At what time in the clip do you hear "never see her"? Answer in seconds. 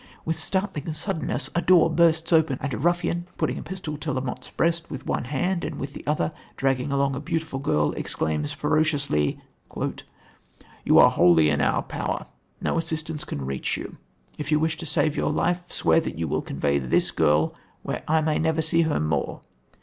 18.39-18.99